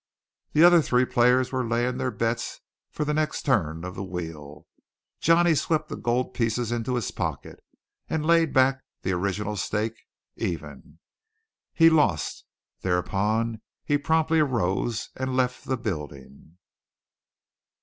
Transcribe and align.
The 0.53 0.63
other 0.63 0.81
three 0.81 1.05
players 1.05 1.51
were 1.51 1.63
laying 1.63 1.97
their 1.97 2.09
bets 2.09 2.59
for 2.89 3.05
the 3.05 3.13
next 3.13 3.43
turn 3.43 3.83
of 3.85 3.93
the 3.93 4.03
wheel. 4.03 4.65
Johnny 5.19 5.53
swept 5.53 5.89
the 5.89 5.95
gold 5.95 6.33
pieces 6.33 6.71
into 6.71 6.95
his 6.95 7.11
pocket, 7.11 7.63
and 8.09 8.25
laid 8.25 8.51
back 8.51 8.81
the 9.03 9.11
original 9.11 9.55
stake 9.57 10.07
against 10.37 10.53
even. 10.53 10.99
He 11.71 11.91
lost. 11.91 12.45
Thereupon 12.81 13.61
he 13.85 13.99
promptly 13.99 14.39
arose 14.39 15.11
and 15.15 15.37
left 15.37 15.65
the 15.65 15.77
building. 15.77 16.57